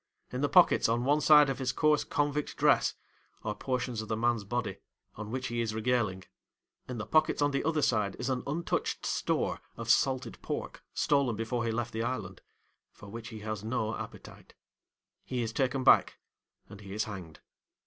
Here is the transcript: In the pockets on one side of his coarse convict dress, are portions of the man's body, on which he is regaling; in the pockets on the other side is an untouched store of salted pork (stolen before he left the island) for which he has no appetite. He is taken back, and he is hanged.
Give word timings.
In 0.31 0.41
the 0.41 0.49
pockets 0.49 0.89
on 0.89 1.03
one 1.05 1.21
side 1.21 1.47
of 1.47 1.59
his 1.59 1.71
coarse 1.71 2.03
convict 2.03 2.57
dress, 2.57 2.95
are 3.43 3.53
portions 3.53 4.01
of 4.01 4.07
the 4.07 4.17
man's 4.17 4.43
body, 4.43 4.77
on 5.15 5.29
which 5.29 5.49
he 5.49 5.61
is 5.61 5.75
regaling; 5.75 6.23
in 6.89 6.97
the 6.97 7.05
pockets 7.05 7.39
on 7.39 7.51
the 7.51 7.63
other 7.63 7.83
side 7.83 8.15
is 8.17 8.27
an 8.27 8.41
untouched 8.47 9.05
store 9.05 9.59
of 9.77 9.91
salted 9.91 10.41
pork 10.41 10.83
(stolen 10.95 11.35
before 11.35 11.65
he 11.65 11.71
left 11.71 11.93
the 11.93 12.01
island) 12.01 12.41
for 12.91 13.09
which 13.09 13.27
he 13.27 13.41
has 13.41 13.63
no 13.63 13.95
appetite. 13.95 14.55
He 15.23 15.43
is 15.43 15.53
taken 15.53 15.83
back, 15.83 16.17
and 16.67 16.81
he 16.81 16.95
is 16.95 17.03
hanged. 17.03 17.39